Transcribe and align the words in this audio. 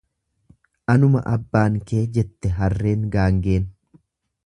Anuma 0.93 1.21
abbaan 1.33 1.77
kee 1.91 2.03
jette 2.17 2.53
harreen 2.63 3.07
gaangeen. 3.19 3.73